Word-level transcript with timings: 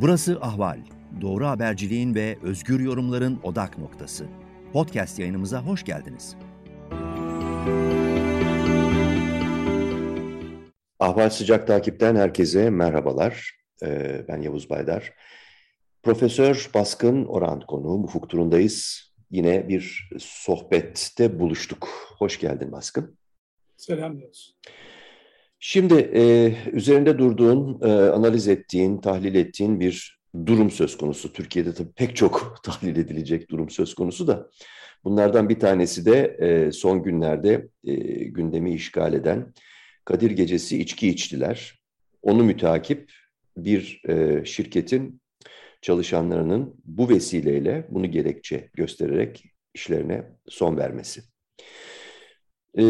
Burası 0.00 0.38
Ahval. 0.40 0.78
Doğru 1.20 1.46
haberciliğin 1.46 2.14
ve 2.14 2.38
özgür 2.42 2.80
yorumların 2.80 3.40
odak 3.42 3.78
noktası. 3.78 4.26
Podcast 4.72 5.18
yayınımıza 5.18 5.62
hoş 5.62 5.84
geldiniz. 5.84 6.36
Ahval 11.00 11.30
Sıcak 11.30 11.66
Takip'ten 11.66 12.16
herkese 12.16 12.70
merhabalar. 12.70 13.52
Ee, 13.82 14.24
ben 14.28 14.42
Yavuz 14.42 14.70
Baydar. 14.70 15.12
Profesör 16.02 16.70
Baskın 16.74 17.24
Oran 17.24 17.60
konuğum. 17.60 18.04
Ufuk 18.04 18.30
turundayız. 18.30 19.02
Yine 19.30 19.68
bir 19.68 20.10
sohbette 20.18 21.38
buluştuk. 21.38 21.88
Hoş 22.18 22.40
geldin 22.40 22.72
Baskın. 22.72 23.18
Selam 23.76 24.18
Yavuz. 24.18 24.56
Şimdi 25.68 26.10
e, 26.14 26.54
üzerinde 26.72 27.18
durduğun, 27.18 27.80
e, 27.82 27.92
analiz 27.92 28.48
ettiğin, 28.48 28.98
tahlil 29.00 29.34
ettiğin 29.34 29.80
bir 29.80 30.18
durum 30.46 30.70
söz 30.70 30.96
konusu. 30.96 31.32
Türkiye'de 31.32 31.74
tabii 31.74 31.92
pek 31.92 32.16
çok 32.16 32.60
tahlil 32.62 32.96
edilecek 32.96 33.50
durum 33.50 33.70
söz 33.70 33.94
konusu 33.94 34.26
da. 34.26 34.50
Bunlardan 35.04 35.48
bir 35.48 35.60
tanesi 35.60 36.06
de 36.06 36.36
e, 36.40 36.72
son 36.72 37.02
günlerde 37.02 37.68
e, 37.84 37.94
gündemi 38.24 38.74
işgal 38.74 39.14
eden 39.14 39.52
Kadir 40.04 40.30
Gecesi 40.30 40.80
içki 40.80 41.08
içtiler. 41.08 41.80
Onu 42.22 42.44
mütakip 42.44 43.12
bir 43.56 44.02
e, 44.08 44.44
şirketin 44.44 45.20
çalışanlarının 45.82 46.74
bu 46.84 47.08
vesileyle 47.08 47.86
bunu 47.90 48.10
gerekçe 48.10 48.70
göstererek 48.74 49.44
işlerine 49.74 50.24
son 50.48 50.76
vermesi. 50.76 51.22
E, 52.78 52.82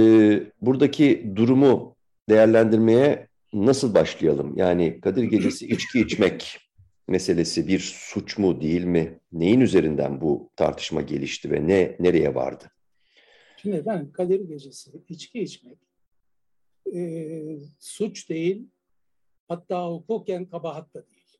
buradaki 0.60 1.32
durumu 1.36 1.95
değerlendirmeye 2.28 3.28
nasıl 3.52 3.94
başlayalım? 3.94 4.56
Yani 4.56 5.00
Kadir 5.00 5.24
Gecesi 5.24 5.66
içki 5.66 6.00
içmek 6.00 6.58
meselesi 7.08 7.68
bir 7.68 7.78
suç 7.78 8.38
mu 8.38 8.60
değil 8.60 8.84
mi? 8.84 9.20
Neyin 9.32 9.60
üzerinden 9.60 10.20
bu 10.20 10.50
tartışma 10.56 11.00
gelişti 11.00 11.50
ve 11.50 11.66
ne 11.66 11.96
nereye 12.00 12.34
vardı? 12.34 12.64
Şimdi 13.56 13.86
ben 13.86 14.12
Kadir 14.12 14.40
Gecesi 14.40 14.90
içki 15.08 15.40
içmek 15.40 15.78
e, 16.94 17.58
suç 17.78 18.30
değil 18.30 18.68
hatta 19.48 19.88
hukuken 19.88 20.44
kabahat 20.44 20.94
da 20.94 21.04
değil. 21.06 21.38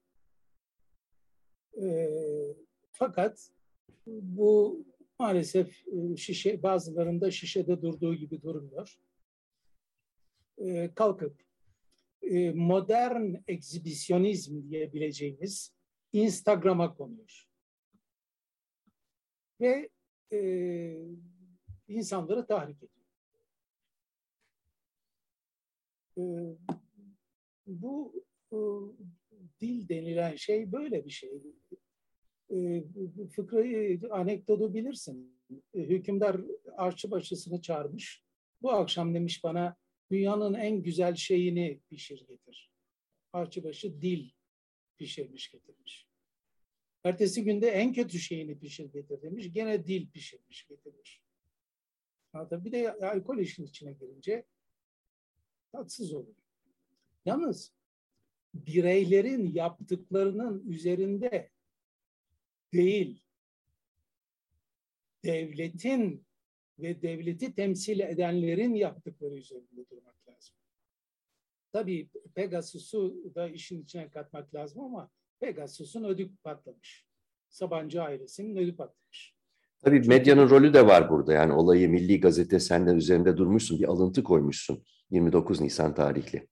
E, 1.83 2.09
fakat 2.93 3.51
bu 4.07 4.85
maalesef 5.19 5.85
şişe 6.17 6.63
bazılarında 6.63 7.31
şişede 7.31 7.83
durduğu 7.83 8.15
gibi 8.15 8.43
durmuyor. 8.43 8.99
E, 10.59 10.95
kalkıp 10.95 11.43
e, 12.23 12.53
modern 12.53 13.35
egzibisyonizm 13.49 14.71
diyebileceğimiz 14.71 15.75
Instagram'a 16.13 16.95
konuyor. 16.95 17.49
Ve 19.61 19.89
e, 20.33 20.39
insanları 21.89 22.47
tahrik 22.47 22.77
ediyor. 22.77 23.07
E, 26.19 26.25
bu 27.67 28.25
e, 28.53 28.59
dil 29.61 29.89
denilen 29.89 30.37
şey 30.37 30.73
böyle 30.73 31.05
bir 31.05 31.11
şey. 31.11 31.43
E, 32.51 32.85
fıkrayı, 33.37 34.01
anekdotu 34.11 34.75
bilirsin. 34.75 35.41
E, 35.75 35.81
hükümdar 35.81 36.41
arşıbaşısını 36.77 37.63
çağırmış. 37.63 38.25
Bu 38.63 38.73
akşam 38.73 39.15
demiş 39.15 39.45
bana 39.45 39.77
dünyanın 40.11 40.55
en 40.55 40.83
güzel 40.83 41.15
şeyini 41.15 41.81
pişir 41.89 42.27
getir. 42.27 42.71
Parçabaşı 43.33 44.03
dil 44.03 44.31
pişirmiş 44.99 45.51
getirmiş. 45.51 46.07
Ertesi 47.05 47.45
günde 47.45 47.69
en 47.69 47.93
kötü 47.93 48.19
şeyini 48.19 48.59
pişir 48.59 48.93
getir 48.93 49.23
demiş. 49.23 49.53
Gene 49.53 49.87
dil 49.87 50.11
pişirmiş 50.11 50.67
getirmiş. 50.67 51.23
Hatta 52.33 52.65
bir 52.65 52.73
de 52.73 52.93
alkol 52.93 53.39
işin 53.39 53.67
içine 53.67 53.93
girince 53.93 54.45
tatsız 55.73 56.13
oluyor. 56.15 56.37
Yalnız 57.25 57.73
bireylerin 58.55 59.55
yaptıklarının 59.55 60.69
üzerinde 60.69 61.51
değil, 62.73 63.23
devletin 65.25 66.26
ve 66.79 67.03
devleti 67.03 67.55
temsil 67.55 68.01
edenlerin 68.01 68.75
yaptıkları 68.75 69.35
üzerinde 69.35 69.91
durmak 69.91 70.29
lazım. 70.29 70.55
Tabii 71.73 72.09
Pegasus'u 72.35 73.15
da 73.35 73.49
işin 73.49 73.83
içine 73.83 74.11
katmak 74.11 74.55
lazım 74.55 74.81
ama 74.81 75.11
Pegasus'un 75.41 76.05
ödü 76.05 76.31
patlamış. 76.45 77.07
Sabancı 77.49 78.03
ailesinin 78.03 78.57
ödü 78.57 78.77
patlamış. 78.77 79.37
Tabii 79.85 80.01
medyanın 80.01 80.51
rolü 80.51 80.75
de 80.75 80.87
var 80.87 81.11
burada. 81.11 81.33
Yani 81.33 81.53
olayı 81.53 81.89
Milli 81.89 82.21
Gazete 82.21 82.61
senden 82.61 82.97
üzerinde 82.97 83.37
durmuşsun, 83.37 83.79
bir 83.79 83.85
alıntı 83.85 84.25
koymuşsun 84.25 84.85
29 85.11 85.61
Nisan 85.61 85.95
tarihli. 85.95 86.49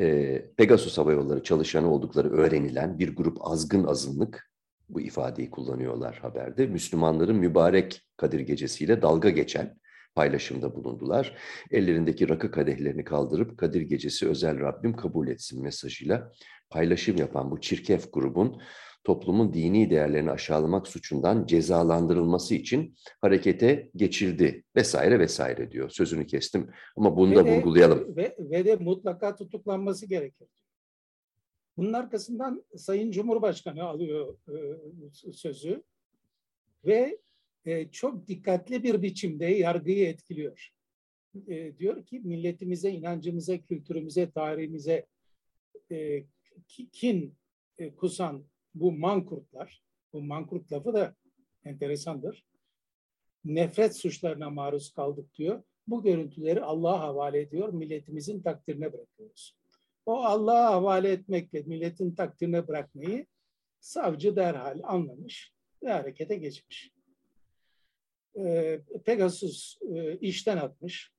Ee, 0.00 0.50
Pegasus 0.56 0.98
Hava 0.98 1.12
Yolları 1.12 1.42
çalışanı 1.42 1.92
oldukları 1.92 2.30
öğrenilen 2.30 2.98
bir 2.98 3.16
grup 3.16 3.46
azgın 3.46 3.84
azınlık 3.84 4.50
bu 4.88 5.00
ifadeyi 5.00 5.50
kullanıyorlar 5.50 6.18
haberde. 6.18 6.66
Müslümanların 6.66 7.36
mübarek 7.36 8.02
Kadir 8.16 8.40
Gecesi'yle 8.40 9.02
dalga 9.02 9.30
geçen 9.30 9.78
paylaşımda 10.14 10.74
bulundular. 10.74 11.36
Ellerindeki 11.70 12.28
rakı 12.28 12.50
kadehlerini 12.50 13.04
kaldırıp 13.04 13.58
Kadir 13.58 13.80
Gecesi 13.80 14.28
özel 14.28 14.60
Rabbim 14.60 14.96
kabul 14.96 15.28
etsin 15.28 15.62
mesajıyla 15.62 16.32
paylaşım 16.70 17.16
yapan 17.16 17.50
bu 17.50 17.60
çirkef 17.60 18.12
grubun 18.12 18.62
toplumun 19.06 19.52
dini 19.52 19.90
değerlerini 19.90 20.30
aşağılamak 20.30 20.88
suçundan 20.88 21.46
cezalandırılması 21.46 22.54
için 22.54 22.96
harekete 23.20 23.90
geçildi 23.96 24.64
vesaire 24.76 25.18
vesaire 25.18 25.70
diyor. 25.70 25.90
Sözünü 25.90 26.26
kestim 26.26 26.70
ama 26.96 27.16
bunu 27.16 27.30
ve 27.30 27.36
da 27.36 27.46
de, 27.46 27.56
vurgulayalım. 27.56 28.16
Ve, 28.16 28.36
ve 28.38 28.64
de 28.64 28.76
mutlaka 28.76 29.36
tutuklanması 29.36 30.06
gerekir. 30.06 30.48
Bunun 31.76 31.92
arkasından 31.92 32.64
Sayın 32.76 33.10
Cumhurbaşkanı 33.10 33.84
alıyor 33.84 34.36
e, 34.48 35.32
sözü 35.32 35.82
ve 36.84 37.18
e, 37.64 37.88
çok 37.90 38.28
dikkatli 38.28 38.82
bir 38.82 39.02
biçimde 39.02 39.44
yargıyı 39.44 40.08
etkiliyor. 40.08 40.72
E, 41.48 41.78
diyor 41.78 42.06
ki 42.06 42.20
milletimize, 42.20 42.90
inancımıza, 42.90 43.58
kültürümüze, 43.58 44.30
tarihimize 44.30 45.06
kin 46.92 47.34
kusan 47.96 48.44
bu 48.74 48.92
mankurtlar, 48.92 49.82
bu 50.12 50.22
mankurt 50.22 50.72
lafı 50.72 50.94
da 50.94 51.14
enteresandır. 51.64 52.44
Nefret 53.44 53.96
suçlarına 53.96 54.50
maruz 54.50 54.92
kaldık 54.92 55.34
diyor. 55.34 55.62
Bu 55.86 56.02
görüntüleri 56.02 56.62
Allah'a 56.62 57.00
havale 57.00 57.40
ediyor, 57.40 57.72
milletimizin 57.72 58.42
takdirine 58.42 58.92
bırakıyoruz 58.92 59.56
o 60.06 60.24
Allah'a 60.24 60.72
havale 60.72 61.10
etmekle 61.10 61.62
milletin 61.62 62.14
takdirine 62.14 62.68
bırakmayı 62.68 63.26
savcı 63.80 64.36
derhal 64.36 64.80
anlamış 64.84 65.52
ve 65.82 65.92
harekete 65.92 66.36
geçmiş. 66.36 66.90
Ee, 68.38 68.80
Pegasus 69.04 69.78
e, 69.82 70.18
işten 70.18 70.56
atmış. 70.56 71.12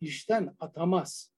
İşten 0.00 0.56
atamaz. 0.60 1.32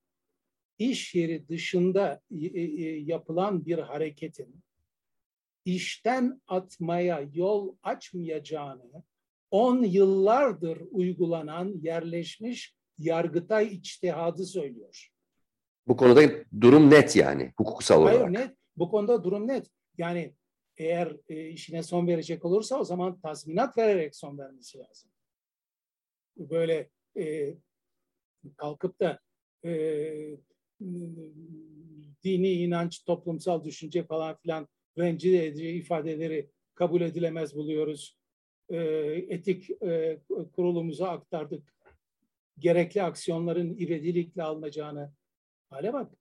İş 0.78 1.14
yeri 1.14 1.48
dışında 1.48 2.20
e, 2.40 2.46
e, 2.46 2.98
yapılan 2.98 3.66
bir 3.66 3.78
hareketin 3.78 4.62
işten 5.64 6.42
atmaya 6.46 7.28
yol 7.34 7.76
açmayacağını 7.82 9.02
on 9.50 9.82
yıllardır 9.82 10.82
uygulanan 10.90 11.80
yerleşmiş 11.82 12.74
Yargıtay 12.98 13.66
içtihadı 13.66 14.46
söylüyor. 14.46 15.09
Bu 15.90 15.96
konuda 15.96 16.22
durum 16.60 16.90
net 16.90 17.16
yani 17.16 17.52
hukuksal 17.56 18.02
olarak. 18.02 18.20
Hayır 18.20 18.32
net. 18.32 18.56
Bu 18.76 18.90
konuda 18.90 19.24
durum 19.24 19.48
net. 19.48 19.70
Yani 19.98 20.34
eğer 20.76 21.16
e, 21.28 21.48
işine 21.48 21.82
son 21.82 22.06
verecek 22.06 22.44
olursa 22.44 22.80
o 22.80 22.84
zaman 22.84 23.20
tazminat 23.20 23.78
vererek 23.78 24.16
son 24.16 24.38
vermesi 24.38 24.78
lazım. 24.78 25.10
Böyle 26.36 26.90
e, 27.16 27.54
kalkıp 28.56 29.00
da 29.00 29.20
e, 29.64 29.72
dini 32.24 32.52
inanç, 32.52 33.04
toplumsal 33.04 33.64
düşünce 33.64 34.04
falan 34.04 34.36
filan 34.36 34.68
rencide 34.98 35.46
edici 35.46 35.68
ifadeleri 35.68 36.50
kabul 36.74 37.00
edilemez 37.00 37.54
buluyoruz. 37.54 38.18
E, 38.68 38.76
etik 39.28 39.70
e, 39.82 40.20
kurulumuza 40.52 41.08
aktardık. 41.08 41.74
Gerekli 42.58 43.02
aksiyonların 43.02 43.76
ivedilikle 43.76 44.42
alınacağını 44.42 45.19
Hale 45.70 45.92
bak. 45.92 46.12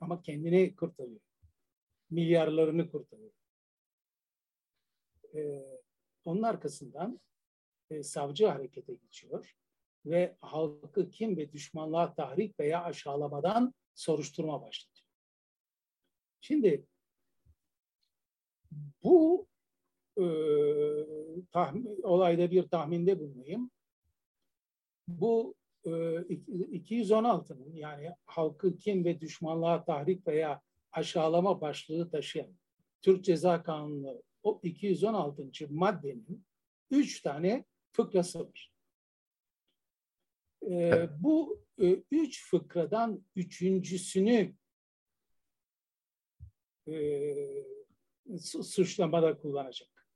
Ama 0.00 0.22
kendini 0.22 0.76
kurtarıyor. 0.76 1.20
Milyarlarını 2.10 2.90
kurtarıyor. 2.90 3.32
Ee, 5.34 5.64
onun 6.24 6.42
arkasından 6.42 7.20
e, 7.90 8.02
savcı 8.02 8.46
harekete 8.46 8.94
geçiyor 8.94 9.56
ve 10.06 10.36
halkı 10.40 11.10
kim 11.10 11.36
ve 11.36 11.52
düşmanlığa 11.52 12.14
tahrik 12.14 12.60
veya 12.60 12.84
aşağılamadan 12.84 13.74
soruşturma 13.94 14.62
başlatıyor. 14.62 15.06
Şimdi 16.40 16.86
bu 19.02 19.46
e, 20.18 20.24
tahmin, 21.52 22.02
olayda 22.02 22.50
bir 22.50 22.68
tahminde 22.68 23.20
bulunayım. 23.20 23.70
Bu 25.08 25.54
216'nın 25.90 27.74
yani 27.74 28.10
halkı 28.24 28.76
kin 28.76 29.04
ve 29.04 29.20
düşmanlığa 29.20 29.84
tahrik 29.84 30.26
veya 30.26 30.62
aşağılama 30.92 31.60
başlığı 31.60 32.10
taşıyan 32.10 32.56
Türk 33.02 33.24
Ceza 33.24 33.62
Kanunu 33.62 34.22
o 34.42 34.60
216. 34.62 35.42
maddenin 35.70 36.44
üç 36.90 37.22
tane 37.22 37.64
fıkrası 37.92 38.40
var. 38.40 38.72
Ee, 40.70 41.08
bu 41.18 41.62
e, 41.80 42.02
üç 42.10 42.50
fıkradan 42.50 43.24
üçüncüsünü 43.36 44.54
e, 46.88 47.34
suçlamada 48.42 49.38
kullanacak. 49.38 50.08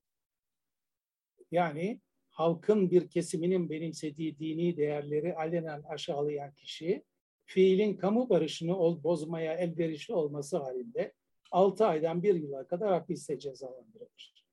Yani 1.50 2.00
halkın 2.40 2.90
bir 2.90 3.08
kesiminin 3.08 3.70
benimsediği 3.70 4.38
dini 4.38 4.76
değerleri 4.76 5.34
alenen 5.34 5.82
aşağılayan 5.82 6.54
kişi 6.54 7.04
fiilin 7.44 7.96
kamu 7.96 8.28
barışını 8.28 9.02
bozmaya 9.04 9.54
elverişli 9.54 10.14
olması 10.14 10.58
halinde 10.58 11.12
6 11.50 11.86
aydan 11.86 12.22
1 12.22 12.34
yıla 12.34 12.66
kadar 12.66 12.92
hapiste 12.92 13.38
cezalandırılır. 13.38 14.44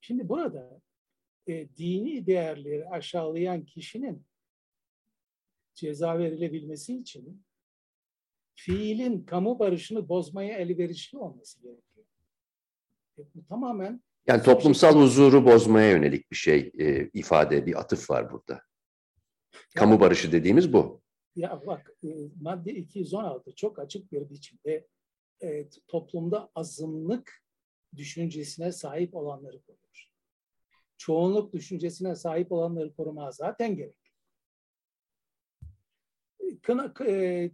Şimdi 0.00 0.28
burada 0.28 0.80
e, 1.46 1.68
dini 1.76 2.26
değerleri 2.26 2.88
aşağılayan 2.88 3.64
kişinin 3.64 4.26
ceza 5.74 6.18
verilebilmesi 6.18 6.96
için 6.96 7.44
fiilin 8.54 9.24
kamu 9.24 9.58
barışını 9.58 10.08
bozmaya 10.08 10.58
elverişli 10.58 11.18
olması 11.18 11.62
gerekiyor. 11.62 12.06
E, 13.18 13.22
bu 13.34 13.46
tamamen 13.46 14.02
yani 14.26 14.42
toplumsal 14.42 14.96
huzuru 14.96 15.46
bozmaya 15.46 15.90
yönelik 15.90 16.30
bir 16.30 16.36
şey 16.36 16.72
e, 16.78 17.08
ifade, 17.08 17.66
bir 17.66 17.80
atıf 17.80 18.10
var 18.10 18.32
burada. 18.32 18.62
Kamu 19.76 20.00
barışı 20.00 20.32
dediğimiz 20.32 20.72
bu. 20.72 21.02
Ya 21.36 21.62
bak 21.66 21.94
e, 22.04 22.08
madde 22.40 22.72
216 22.72 23.54
çok 23.54 23.78
açık 23.78 24.12
bir 24.12 24.30
biçimde 24.30 24.86
e, 25.42 25.68
toplumda 25.88 26.50
azınlık 26.54 27.42
düşüncesine 27.96 28.72
sahip 28.72 29.14
olanları 29.14 29.62
korur. 29.62 29.80
Çoğunluk 30.96 31.52
düşüncesine 31.52 32.14
sahip 32.16 32.52
olanları 32.52 32.94
korumaya 32.94 33.32
zaten 33.32 33.76
gerek. 33.76 33.96
Kına, 36.62 36.94
e, 37.06 37.50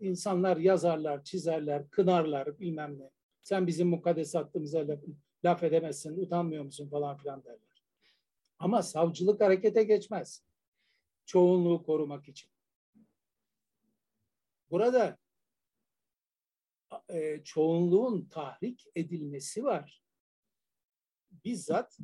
insanlar 0.00 0.56
yazarlar, 0.56 1.24
çizerler, 1.24 1.90
kınarlar 1.90 2.58
bilmem 2.60 2.98
ne. 2.98 3.10
Sen 3.42 3.66
bizim 3.66 3.88
mukaddes 3.88 4.34
hattımıza 4.34 4.88
laf, 4.88 4.98
laf 5.44 5.62
edemezsin, 5.62 6.22
utanmıyor 6.22 6.64
musun 6.64 6.88
falan 6.88 7.16
filan 7.16 7.44
derler. 7.44 7.84
Ama 8.58 8.82
savcılık 8.82 9.40
harekete 9.40 9.82
geçmez. 9.82 10.42
Çoğunluğu 11.26 11.82
korumak 11.82 12.28
için. 12.28 12.50
Burada 14.70 15.18
e, 17.08 17.44
çoğunluğun 17.44 18.28
tahrik 18.28 18.86
edilmesi 18.94 19.64
var. 19.64 20.02
Bizzat 21.44 21.98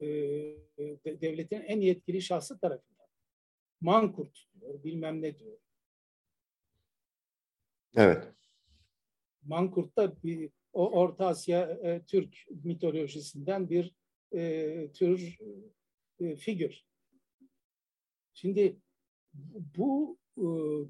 e, 0.00 0.06
devletin 1.04 1.60
en 1.60 1.80
yetkili 1.80 2.22
şahsı 2.22 2.58
tarafından. 2.58 3.06
Mankurt 3.80 4.46
diyor, 4.60 4.84
bilmem 4.84 5.22
ne 5.22 5.38
diyor. 5.38 5.58
Evet. 7.96 8.32
Mankurt 9.42 9.96
da 9.96 10.22
bir, 10.22 10.50
o 10.76 10.90
Orta 10.90 11.26
Asya 11.26 11.78
e, 11.82 12.02
Türk 12.06 12.46
mitolojisinden 12.64 13.70
bir 13.70 13.94
e, 14.32 14.92
tür 14.92 15.38
e, 16.20 16.36
figür. 16.36 16.84
Şimdi 18.34 18.76
bu 19.76 20.18
e, 20.36 20.42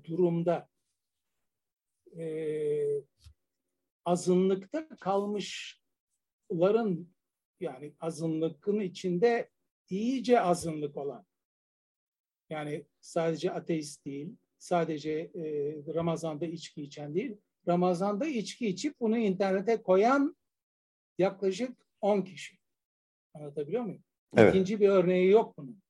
durumda 0.05 0.69
e, 2.19 2.27
azınlıkta 4.05 4.89
kalmışların 4.89 7.09
yani 7.61 7.95
azınlıkın 8.01 8.81
içinde 8.81 9.51
iyice 9.91 10.41
azınlık 10.41 10.97
olan 10.97 11.27
yani 12.51 12.87
sadece 13.01 13.53
ateist 13.53 14.05
değil, 14.05 14.37
sadece 14.59 15.13
e, 15.13 15.75
Ramazan'da 15.95 16.47
içki 16.47 16.83
içen 16.83 17.15
değil, 17.15 17.37
Ramazan'da 17.69 18.27
içki 18.27 18.69
içip 18.69 19.01
bunu 19.01 19.19
internete 19.19 19.83
koyan 19.83 20.37
yaklaşık 21.19 21.87
10 22.01 22.23
kişi. 22.23 22.59
Anlatabiliyor 23.35 23.83
muyum? 23.83 24.05
Evet. 24.37 24.55
İkinci 24.55 24.81
bir 24.81 24.89
örneği 24.89 25.31
yok 25.31 25.59
bunun. 25.59 25.83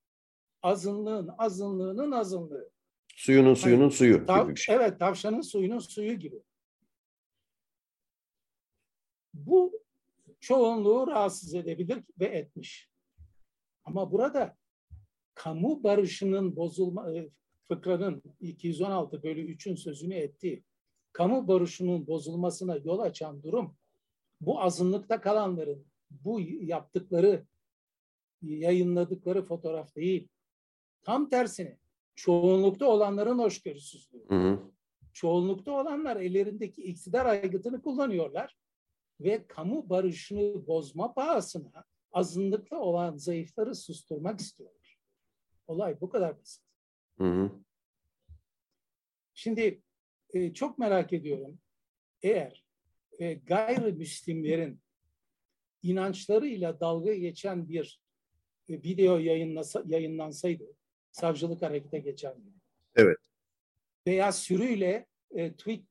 Azınlığın, 0.63 1.31
azınlığının 1.39 2.13
azınlığı. 2.13 2.71
Suyunun 3.17 3.55
suyunun 3.55 3.83
yani, 3.83 3.93
suyu 3.93 4.27
tav, 4.27 4.45
gibi 4.45 4.55
bir 4.55 4.61
şey. 4.61 4.75
Evet, 4.75 4.99
tavşanın 4.99 5.41
suyunun 5.41 5.79
suyu 5.79 6.15
gibi. 6.15 6.43
Bu 9.35 9.83
çoğunluğu 10.41 11.07
rahatsız 11.07 11.55
edebilir 11.55 12.03
ve 12.21 12.25
etmiş. 12.25 12.91
Ama 13.85 14.13
burada 14.13 14.57
kamu 15.35 15.83
barışının 15.83 16.57
bozulma, 16.57 17.13
e, 17.13 17.31
fıkranın 17.69 18.23
216 18.41 19.23
bölü 19.23 19.41
3'ün 19.41 19.75
sözünü 19.75 20.15
ettiği 20.15 20.65
kamu 21.17 21.49
barışının 21.49 22.07
bozulmasına 22.07 22.77
yol 22.77 22.99
açan 22.99 23.43
durum 23.43 23.77
bu 24.41 24.63
azınlıkta 24.63 25.21
kalanların 25.21 25.87
bu 26.11 26.41
yaptıkları 26.41 27.47
yayınladıkları 28.43 29.43
fotoğraf 29.43 29.97
değil. 29.97 30.29
Tam 31.03 31.29
tersine 31.29 31.79
çoğunlukta 32.15 32.87
olanların 32.87 33.39
hoşgörüsüzlüğü. 33.39 34.29
Hı 34.29 34.35
hı. 34.35 34.61
Çoğunlukta 35.13 35.73
olanlar 35.73 36.17
ellerindeki 36.17 36.83
iktidar 36.83 37.27
aygıtını 37.27 37.83
kullanıyorlar 37.83 38.59
ve 39.21 39.47
kamu 39.47 39.89
barışını 39.91 40.67
bozma 40.67 41.15
pahasına 41.15 41.85
azınlıkta 42.13 42.81
olan 42.81 43.17
zayıfları 43.17 43.75
susturmak 43.75 44.41
istiyorlar. 44.41 44.99
Olay 45.67 46.01
bu 46.01 46.09
kadar 46.09 46.41
basit. 46.41 46.63
Hı 47.19 47.25
hı. 47.25 47.51
Şimdi 49.35 49.83
e, 50.37 50.55
çok 50.55 50.79
merak 50.79 51.13
ediyorum. 51.13 51.59
Eğer 52.23 52.65
e, 53.19 53.35
gayrimüslimlerin 53.35 54.81
inançlarıyla 55.83 56.81
dalga 56.81 57.15
geçen 57.15 57.69
bir 57.69 58.01
e, 58.69 58.73
video 58.83 59.19
yayınlasa, 59.19 59.83
yayınlansaydı 59.87 60.65
savcılık 61.11 61.63
harekete 61.63 61.99
geçer 61.99 62.37
miydi? 62.37 62.59
Evet. 62.97 63.19
Veya 64.07 64.33
sürüyle 64.33 65.07
e, 65.31 65.53
tweet 65.53 65.85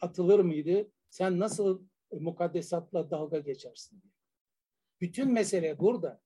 atılır 0.00 0.40
mıydı? 0.40 0.90
Sen 1.10 1.38
nasıl 1.38 1.82
mukaddesatla 2.12 3.10
dalga 3.10 3.38
geçersin 3.38 4.02
diye. 4.02 4.12
Bütün 5.00 5.32
mesele 5.32 5.78
burada. 5.78 6.20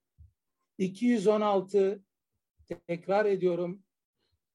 216 0.78 2.02
tekrar 2.86 3.26
ediyorum 3.26 3.82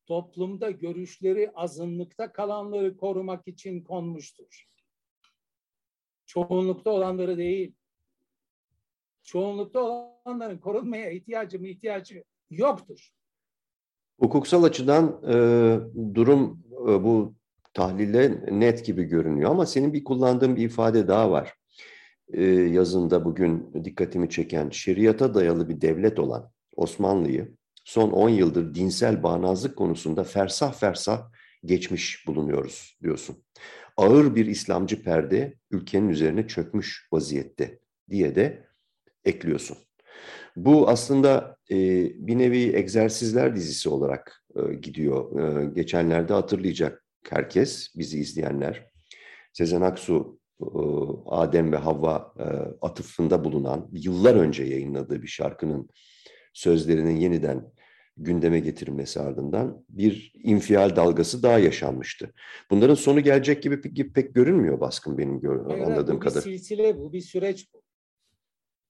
toplumda 0.07 0.71
görüşleri 0.71 1.51
azınlıkta 1.55 2.31
kalanları 2.31 2.97
korumak 2.97 3.47
için 3.47 3.81
konmuştur. 3.83 4.67
Çoğunlukta 6.25 6.91
olanları 6.91 7.37
değil. 7.37 7.73
Çoğunlukta 9.23 9.81
olanların 9.81 10.57
korunmaya 10.57 11.11
ihtiyacı 11.11 11.59
mı 11.59 11.67
ihtiyacı 11.67 12.23
yoktur. 12.49 13.09
Hukuksal 14.19 14.63
açıdan 14.63 15.21
e, 15.27 15.35
durum 16.15 16.63
e, 16.81 17.03
bu 17.03 17.35
tahlile 17.73 18.45
net 18.59 18.85
gibi 18.85 19.03
görünüyor 19.03 19.51
ama 19.51 19.65
senin 19.65 19.93
bir 19.93 20.03
kullandığın 20.03 20.55
bir 20.55 20.63
ifade 20.63 21.07
daha 21.07 21.31
var. 21.31 21.53
E, 22.33 22.43
yazında 22.45 23.25
bugün 23.25 23.83
dikkatimi 23.83 24.29
çeken 24.29 24.69
şeriata 24.69 25.33
dayalı 25.33 25.69
bir 25.69 25.81
devlet 25.81 26.19
olan 26.19 26.51
Osmanlı'yı 26.75 27.57
son 27.87 28.11
10 28.11 28.29
yıldır 28.29 28.75
dinsel 28.75 29.23
bağnazlık 29.23 29.77
konusunda 29.77 30.23
fersah 30.23 30.73
fersah 30.73 31.31
geçmiş 31.65 32.27
bulunuyoruz 32.27 32.97
diyorsun. 33.03 33.43
Ağır 33.97 34.35
bir 34.35 34.45
İslamcı 34.45 35.03
perde 35.03 35.53
ülkenin 35.71 36.09
üzerine 36.09 36.47
çökmüş 36.47 37.07
vaziyette 37.11 37.79
diye 38.09 38.35
de 38.35 38.67
ekliyorsun. 39.25 39.77
Bu 40.55 40.89
aslında 40.89 41.57
e, 41.71 41.75
bir 42.27 42.37
nevi 42.37 42.75
egzersizler 42.75 43.55
dizisi 43.55 43.89
olarak 43.89 44.43
e, 44.55 44.73
gidiyor. 44.73 45.39
E, 45.39 45.65
geçenlerde 45.65 46.33
hatırlayacak 46.33 47.05
herkes, 47.29 47.95
bizi 47.95 48.19
izleyenler. 48.19 48.91
Sezen 49.53 49.81
Aksu, 49.81 50.39
e, 50.61 50.67
Adem 51.25 51.71
ve 51.71 51.77
Havva 51.77 52.33
e, 52.39 52.45
atıfında 52.85 53.43
bulunan, 53.43 53.89
yıllar 53.91 54.35
önce 54.35 54.63
yayınladığı 54.63 55.21
bir 55.21 55.27
şarkının 55.27 55.89
sözlerinin 56.53 57.15
yeniden 57.15 57.76
gündeme 58.17 58.59
getirilmesi 58.59 59.19
ardından 59.19 59.85
bir 59.89 60.31
infial 60.43 60.95
dalgası 60.95 61.43
daha 61.43 61.59
yaşanmıştı. 61.59 62.33
Bunların 62.69 62.95
sonu 62.95 63.23
gelecek 63.23 63.63
gibi, 63.63 63.93
gibi 63.93 64.13
pek 64.13 64.35
görünmüyor 64.35 64.79
baskın 64.79 65.17
benim 65.17 65.39
gör, 65.39 65.65
Hayır, 65.65 65.83
anladığım 65.83 66.15
bu 66.15 66.19
kadar. 66.19 66.45
Bir 66.45 66.57
silsile 66.57 66.97
bu, 66.97 67.13
bir 67.13 67.21
süreç 67.21 67.73
bu. 67.73 67.83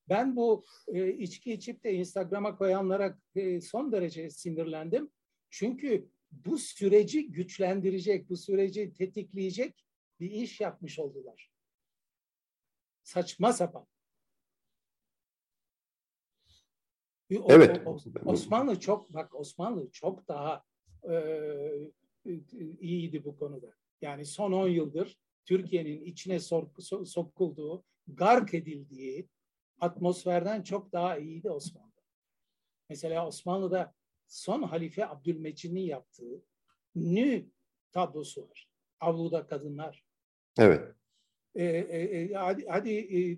Ben 0.10 0.36
bu 0.36 0.66
e, 0.88 1.14
içki 1.14 1.54
içip 1.54 1.84
de 1.84 1.94
Instagram'a 1.94 2.58
koyanlara 2.58 3.18
e, 3.36 3.62
son 3.62 3.92
derece 3.92 4.30
sinirlendim. 4.30 5.10
Çünkü 5.50 6.10
bu 6.32 6.58
süreci 6.58 7.32
güçlendirecek, 7.32 8.30
bu 8.30 8.38
süreci 8.38 8.94
tetikleyecek 8.94 9.86
bir 10.20 10.32
iş 10.32 10.62
yapmış 10.62 11.00
oldular. 11.00 11.52
Saçma 13.04 13.54
sapan. 13.54 13.82
O- 13.82 13.88
Evet. 17.32 17.82
o- 17.88 17.92
o- 17.92 18.30
Osmanlı 18.32 18.80
çok 18.80 19.14
bak 19.14 19.36
Osmanlı 19.36 19.92
çok 19.92 20.28
daha 20.28 20.64
e, 21.10 21.92
iyiydi 22.82 23.24
bu 23.26 23.38
konuda. 23.38 23.68
Yani 24.02 24.26
son 24.26 24.52
10 24.52 24.68
yıldır 24.68 25.18
Türkiye'nin 25.46 26.02
içine 26.02 26.40
sor- 26.40 26.68
so- 26.80 27.06
sokulduğu, 27.06 27.84
gark 28.08 28.54
edildiği 28.54 29.30
atmosferden 29.80 30.62
çok 30.62 30.92
daha 30.92 31.18
iyiydi 31.18 31.50
Osmanlı. 31.50 31.92
Mesela 32.90 33.28
Osmanlı'da 33.28 33.94
son 34.28 34.62
halife 34.64 35.08
Abdülmecid'in 35.08 35.80
yaptığı 35.80 36.44
nü 36.96 37.46
tablosu 37.92 38.50
var. 38.50 38.70
Avluda 39.00 39.48
kadınlar. 39.48 40.04
Evet. 40.60 40.96
E, 41.56 41.64
e, 41.66 42.34
hadi 42.34 42.66
hadi 42.68 42.92
e, 42.92 43.38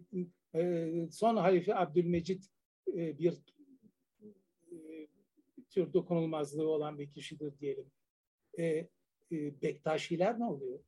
e, 0.60 1.08
son 1.12 1.36
halife 1.36 1.76
Abdülmecid 1.76 2.44
e, 2.88 3.20
bir 3.20 3.38
tür 5.70 5.94
dokunulmazlığı 5.94 6.68
olan 6.68 7.00
bir 7.00 7.12
kişidir 7.12 7.60
diyelim. 7.60 7.92
E, 8.58 8.64
e, 8.66 8.88
Bektaşiler 9.62 10.40
ne 10.40 10.46
oluyor? 10.46 10.80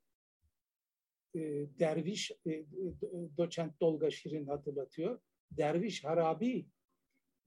E, 1.36 1.40
derviş, 1.80 2.32
e, 2.46 2.66
doçent 3.38 3.82
Dolga 3.82 4.12
Şirin 4.12 4.48
hatırlatıyor. 4.48 5.20
Derviş 5.52 6.04
Harabi 6.04 6.68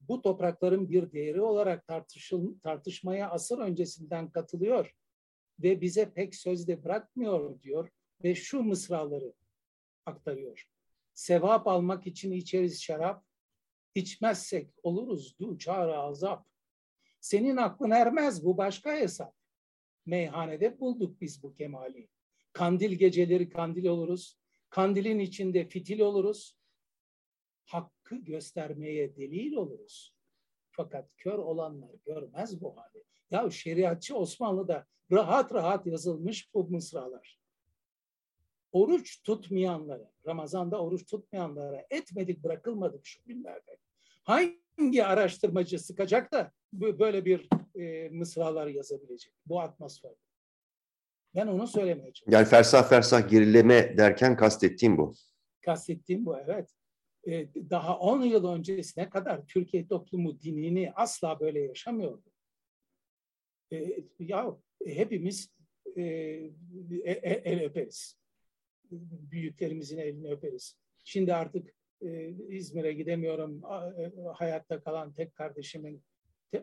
bu 0.01 0.21
toprakların 0.21 0.89
bir 0.89 1.11
değeri 1.11 1.41
olarak 1.41 1.87
tartışıl, 1.87 2.59
tartışmaya 2.59 3.29
asır 3.29 3.57
öncesinden 3.57 4.31
katılıyor 4.31 4.95
ve 5.59 5.81
bize 5.81 6.13
pek 6.13 6.35
sözde 6.35 6.83
bırakmıyor 6.83 7.61
diyor 7.61 7.89
ve 8.23 8.35
şu 8.35 8.63
mısraları 8.63 9.33
aktarıyor. 10.05 10.69
Sevap 11.13 11.67
almak 11.67 12.07
için 12.07 12.31
içeriz 12.31 12.83
şarap, 12.83 13.25
içmezsek 13.95 14.69
oluruz 14.83 15.39
duçar 15.39 15.89
azap. 15.89 16.47
Senin 17.25 17.57
aklın 17.57 17.91
ermez 17.91 18.45
bu 18.45 18.57
başka 18.57 18.95
hesap. 18.95 19.35
Meyhanede 20.05 20.79
bulduk 20.79 21.21
biz 21.21 21.43
bu 21.43 21.53
kemali. 21.53 22.09
Kandil 22.53 22.91
geceleri 22.91 23.49
kandil 23.49 23.85
oluruz. 23.85 24.39
Kandilin 24.69 25.19
içinde 25.19 25.67
fitil 25.67 25.99
oluruz. 25.99 26.57
Hakkı 27.65 28.15
göstermeye 28.15 29.15
delil 29.15 29.53
oluruz. 29.53 30.15
Fakat 30.71 31.09
kör 31.17 31.37
olanlar 31.37 31.91
görmez 32.05 32.61
bu 32.61 32.77
hali. 32.77 33.03
Ya 33.31 33.49
şeriatçı 33.49 34.15
Osmanlı'da 34.15 34.85
rahat 35.11 35.53
rahat 35.53 35.87
yazılmış 35.87 36.53
bu 36.53 36.69
mısralar 36.69 37.39
oruç 38.71 39.23
tutmayanlara, 39.23 40.11
Ramazan'da 40.27 40.81
oruç 40.81 41.05
tutmayanlara 41.05 41.85
etmedik 41.89 42.43
bırakılmadık 42.43 43.05
şu 43.05 43.23
günlerde. 43.25 43.77
Hangi 44.23 45.05
araştırmacı 45.05 45.79
sıkacak 45.79 46.31
da 46.31 46.51
böyle 46.81 47.25
bir 47.25 47.49
e, 47.75 48.09
mısralar 48.09 48.67
yazabilecek 48.67 49.33
bu 49.45 49.61
atmosferde? 49.61 50.15
Ben 51.35 51.47
onu 51.47 51.67
söylemeye 51.67 52.13
çalışıyorum. 52.13 52.33
Yani 52.33 52.45
fersah 52.45 52.89
fersah 52.89 53.29
gerileme 53.29 53.97
derken 53.97 54.37
kastettiğim 54.37 54.97
bu. 54.97 55.13
Kastettiğim 55.61 56.25
bu 56.25 56.37
evet. 56.37 56.69
E, 57.27 57.53
daha 57.69 57.99
10 57.99 58.21
yıl 58.21 58.47
öncesine 58.47 59.09
kadar 59.09 59.45
Türkiye 59.47 59.87
toplumu 59.87 60.41
dinini 60.41 60.91
asla 60.95 61.39
böyle 61.39 61.59
yaşamıyordu. 61.59 62.31
E, 63.71 64.03
ya 64.19 64.57
hepimiz 64.85 65.49
e, 65.97 66.01
el 67.43 67.63
öperiz 67.63 68.17
büyüklerimizin 69.31 69.97
elini 69.97 70.31
öperiz. 70.31 70.77
Şimdi 71.03 71.33
artık 71.33 71.75
e, 72.01 72.29
İzmir'e 72.49 72.93
gidemiyorum. 72.93 73.61
E, 73.99 74.11
hayatta 74.33 74.83
kalan 74.83 75.13
tek 75.13 75.35
kardeşimin, 75.35 76.03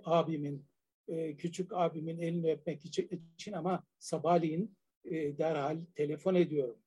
abimin, 0.05 0.67
e, 1.09 1.37
küçük 1.37 1.73
abimin 1.73 2.19
elini 2.19 2.53
öpmek 2.53 2.85
için, 2.85 3.25
için 3.35 3.53
ama 3.53 3.85
sabahleyin 3.99 4.77
e, 5.05 5.39
derhal 5.39 5.79
telefon 5.95 6.35
ediyorum. 6.35 6.79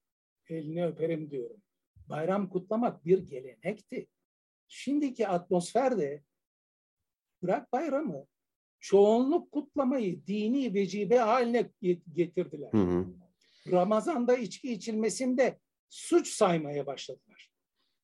Elini 0.49 0.85
öperim 0.85 1.31
diyorum. 1.31 1.61
Bayram 2.09 2.49
kutlamak 2.49 3.05
bir 3.05 3.19
gelenekti. 3.19 4.07
Şimdiki 4.67 5.27
atmosferde 5.27 6.23
bırak 7.43 7.71
bayramı, 7.71 8.27
çoğunluk 8.79 9.51
kutlamayı 9.51 10.25
dini 10.27 10.73
vecibe 10.73 11.17
haline 11.17 11.71
getirdiler. 12.13 12.71
Hı 12.71 12.77
hı. 12.77 13.05
Ramazan'da 13.71 14.37
içki 14.37 14.73
içilmesinde 14.73 15.59
suç 15.89 16.27
saymaya 16.27 16.85
başladılar. 16.85 17.51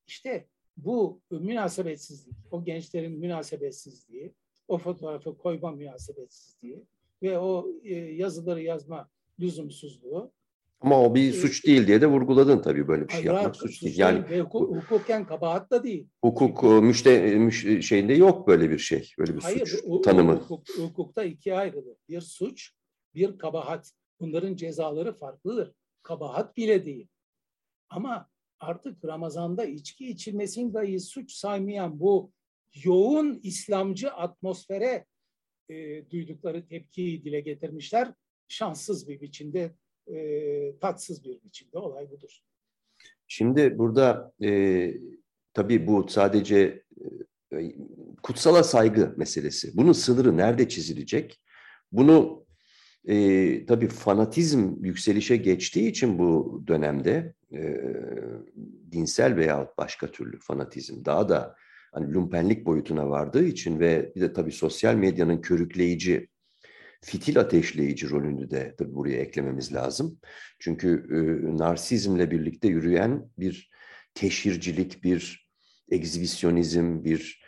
İşte 0.07 0.47
bu 0.77 1.21
münasebetsizlik, 1.31 2.35
o 2.51 2.63
gençlerin 2.65 3.19
münasebetsizliği, 3.19 4.33
o 4.71 4.77
fotoğrafı 4.77 5.37
koyma 5.37 5.71
münasebetsizliği 5.71 6.85
ve 7.21 7.39
o 7.39 7.67
e, 7.83 7.93
yazıları 7.93 8.61
yazma 8.61 9.09
lüzumsuzluğu. 9.39 10.31
Ama 10.81 11.01
o 11.01 11.15
bir 11.15 11.33
suç 11.33 11.65
değil 11.65 11.87
diye 11.87 12.01
de 12.01 12.07
vurguladın 12.07 12.59
tabii 12.59 12.87
böyle 12.87 13.07
bir 13.07 13.13
şey 13.13 13.21
Hayır, 13.21 13.33
yapmak 13.33 13.55
suç 13.55 13.71
suç 13.71 13.83
değil. 13.83 13.97
Yani 13.97 14.29
ve 14.29 14.41
hukuk, 14.41 14.75
hukuken 14.75 15.25
kabahat 15.25 15.71
da 15.71 15.83
değil. 15.83 16.07
hukuk 16.23 16.63
müşte, 16.63 17.35
müş, 17.35 17.87
şeyinde 17.87 18.13
yok 18.13 18.47
böyle 18.47 18.69
bir 18.69 18.77
şey, 18.77 19.11
böyle 19.19 19.35
bir 19.35 19.41
Hayır, 19.41 19.65
suç 19.65 19.83
hu- 19.83 20.01
tanımı. 20.01 20.33
Hukuk, 20.35 20.69
hukukta 20.77 21.23
ikiye 21.23 21.55
ayrılır. 21.55 21.97
Bir 22.09 22.21
suç, 22.21 22.71
bir 23.15 23.37
kabahat. 23.37 23.91
Bunların 24.19 24.55
cezaları 24.55 25.13
farklıdır. 25.13 25.71
Kabahat 26.03 26.57
bile 26.57 26.85
değil. 26.85 27.07
Ama 27.89 28.29
artık 28.59 29.05
Ramazan'da 29.05 29.65
içki 29.65 30.09
içilmesini 30.09 30.73
dahi 30.73 30.99
suç 30.99 31.31
saymayan 31.31 31.99
bu 31.99 32.31
yoğun 32.73 33.39
İslamcı 33.43 34.11
atmosfere 34.11 35.05
e, 35.69 36.09
duydukları 36.09 36.67
tepkiyi 36.67 37.23
dile 37.23 37.39
getirmişler. 37.39 38.13
Şanssız 38.47 39.07
bir 39.07 39.21
biçimde, 39.21 39.75
e, 40.07 40.79
tatsız 40.79 41.23
bir 41.23 41.43
biçimde 41.43 41.77
olay 41.77 42.11
budur. 42.11 42.39
Şimdi 43.27 43.77
burada 43.77 44.33
e, 44.43 44.93
tabii 45.53 45.87
bu 45.87 46.07
sadece 46.09 46.83
e, 47.53 47.75
kutsala 48.23 48.63
saygı 48.63 49.13
meselesi. 49.17 49.77
Bunun 49.77 49.91
sınırı 49.91 50.37
nerede 50.37 50.69
çizilecek? 50.69 51.41
Bunu 51.91 52.45
e, 53.05 53.65
tabii 53.65 53.87
fanatizm 53.87 54.85
yükselişe 54.85 55.37
geçtiği 55.37 55.89
için 55.89 56.19
bu 56.19 56.63
dönemde 56.67 57.33
e, 57.53 57.81
dinsel 58.91 59.35
veya 59.35 59.73
başka 59.77 60.07
türlü 60.07 60.39
fanatizm 60.39 61.05
daha 61.05 61.29
da 61.29 61.55
hani 61.91 62.13
lumpenlik 62.13 62.65
boyutuna 62.65 63.09
vardığı 63.09 63.45
için 63.45 63.79
ve 63.79 64.11
bir 64.15 64.21
de 64.21 64.33
tabii 64.33 64.51
sosyal 64.51 64.95
medyanın 64.95 65.41
körükleyici, 65.41 66.27
fitil 67.01 67.39
ateşleyici 67.39 68.09
rolünü 68.09 68.51
de 68.51 68.75
tabii 68.77 68.95
buraya 68.95 69.17
eklememiz 69.17 69.73
lazım. 69.73 70.19
Çünkü 70.59 71.07
e, 71.11 71.17
narsizmle 71.57 72.31
birlikte 72.31 72.67
yürüyen 72.67 73.29
bir 73.37 73.69
teşhircilik, 74.13 75.03
bir 75.03 75.47
egzibisyonizm, 75.91 77.03
bir 77.03 77.41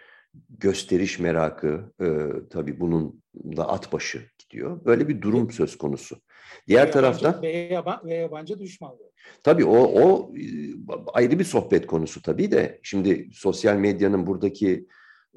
gösteriş 0.50 1.19
merakı 1.19 1.93
e, 2.01 2.07
tabii 2.50 2.79
bunun 2.79 3.23
da 3.35 3.69
at 3.69 3.93
başı 3.93 4.21
gidiyor. 4.39 4.85
Böyle 4.85 5.07
bir 5.07 5.21
durum 5.21 5.51
söz 5.51 5.77
konusu. 5.77 6.21
Diğer 6.67 6.88
ve 6.88 6.91
tarafta 6.91 7.27
yabancı, 7.27 7.48
ve, 7.48 7.51
yabancı, 7.51 8.07
ve 8.07 8.13
yabancı 8.13 8.60
düşmanlığı. 8.60 9.12
tabii 9.43 9.65
o 9.65 9.77
o 9.77 10.33
e, 10.38 10.43
ayrı 11.13 11.39
bir 11.39 11.43
sohbet 11.43 11.88
konusu 11.88 12.22
tabii 12.22 12.51
de 12.51 12.79
şimdi 12.83 13.29
sosyal 13.33 13.75
medyanın 13.75 14.27
buradaki 14.27 14.88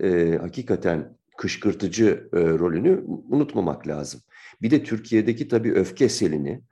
e, 0.02 0.38
hakikaten 0.40 1.16
kışkırtıcı 1.36 2.28
e, 2.32 2.38
rolünü 2.40 3.04
unutmamak 3.06 3.88
lazım. 3.88 4.20
Bir 4.62 4.70
de 4.70 4.82
Türkiye'deki 4.82 5.48
tabii 5.48 5.72
öfke 5.72 6.08
selini, 6.08 6.62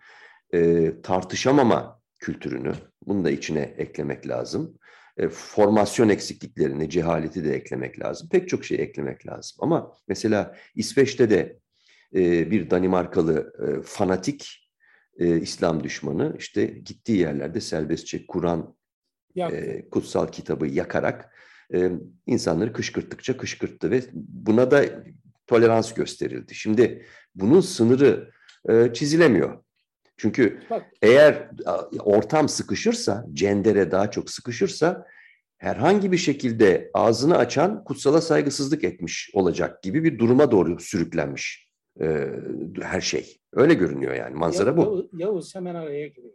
e, 0.54 0.92
tartışamama 1.02 2.00
kültürünü 2.18 2.72
bunu 3.06 3.24
da 3.24 3.30
içine 3.30 3.60
eklemek 3.60 4.28
lazım. 4.28 4.78
E, 5.16 5.28
formasyon 5.28 6.08
eksikliklerini, 6.08 6.90
cehaleti 6.90 7.44
de 7.44 7.54
eklemek 7.54 8.00
lazım. 8.00 8.28
Pek 8.28 8.48
çok 8.48 8.64
şey 8.64 8.82
eklemek 8.82 9.26
lazım. 9.26 9.56
Ama 9.60 9.92
mesela 10.08 10.56
İsveç'te 10.74 11.30
de 11.30 11.58
e, 12.14 12.50
bir 12.50 12.70
Danimarkalı 12.70 13.52
e, 13.58 13.82
fanatik 13.82 14.70
e, 15.18 15.40
İslam 15.40 15.84
düşmanı 15.84 16.34
işte 16.38 16.64
gittiği 16.64 17.18
yerlerde 17.18 17.60
serbestçe 17.60 18.26
Kur'an 18.26 18.76
e, 19.36 19.88
kutsal 19.88 20.26
kitabı 20.26 20.66
yakarak 20.66 21.34
e, 21.74 21.90
insanları 22.26 22.72
kışkırttıkça 22.72 23.36
kışkırttı 23.36 23.90
ve 23.90 24.02
buna 24.12 24.70
da 24.70 24.84
tolerans 25.46 25.94
gösterildi. 25.94 26.54
Şimdi 26.54 27.06
bunun 27.34 27.60
sınırı 27.60 28.30
e, 28.68 28.92
çizilemiyor. 28.92 29.64
Çünkü 30.16 30.60
Bak. 30.70 30.86
eğer 31.02 31.50
ortam 31.98 32.48
sıkışırsa, 32.48 33.26
cendere 33.32 33.90
daha 33.90 34.10
çok 34.10 34.30
sıkışırsa 34.30 35.06
herhangi 35.58 36.12
bir 36.12 36.16
şekilde 36.16 36.90
ağzını 36.94 37.36
açan 37.36 37.84
kutsala 37.84 38.20
saygısızlık 38.20 38.84
etmiş 38.84 39.30
olacak 39.32 39.82
gibi 39.82 40.04
bir 40.04 40.18
duruma 40.18 40.50
doğru 40.50 40.80
sürüklenmiş 40.80 41.63
e, 42.00 42.30
her 42.82 43.00
şey. 43.00 43.36
Öyle 43.52 43.74
görünüyor 43.74 44.14
yani 44.14 44.34
manzara 44.34 44.70
ya, 44.70 44.76
bu. 44.76 45.10
Yavuz 45.12 45.54
hemen 45.54 45.74
araya 45.74 46.08
giriyor. 46.08 46.34